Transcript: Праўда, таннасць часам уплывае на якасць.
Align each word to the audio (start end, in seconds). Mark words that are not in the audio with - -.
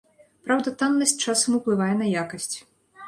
Праўда, 0.47 0.71
таннасць 0.79 1.15
часам 1.25 1.59
уплывае 1.59 1.93
на 2.01 2.09
якасць. 2.23 2.57